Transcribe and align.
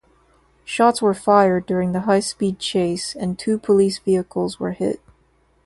Shots 0.65 0.99
were 0.99 1.13
fired 1.13 1.67
during 1.67 1.91
the 1.91 1.99
high-speed 2.09 2.57
chase 2.57 3.15
and 3.15 3.37
two 3.37 3.59
police 3.59 3.99
vehicles 3.99 4.59
were 4.59 4.71
hit. 4.71 4.99